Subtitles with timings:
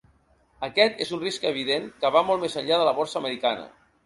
[0.67, 3.71] Aquest és un risc evident que va molt més enllà de la borsa americana.